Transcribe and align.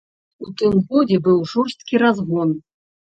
У 0.45 0.53
тым 0.61 0.77
годзе 0.87 1.19
быў 1.27 1.37
жорсткі 1.53 2.03
разгон. 2.05 2.59